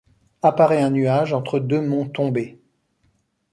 [0.41, 2.57] Apparaît un nuage entre deux monts tombé.